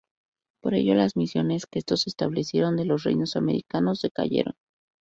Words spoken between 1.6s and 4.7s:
que estos establecieron en los reinos americanos decayeron.